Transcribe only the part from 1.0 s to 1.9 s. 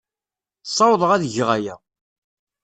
ad geɣ aya.